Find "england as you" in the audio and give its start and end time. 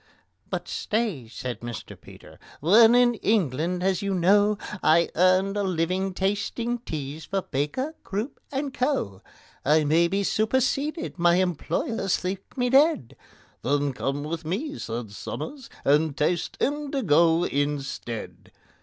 3.13-4.15